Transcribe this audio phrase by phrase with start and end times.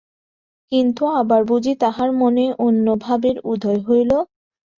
[0.71, 4.11] কিন্তু আবার বুঝি তাঁহার মনে অন্য ভাবের উদয় হইল।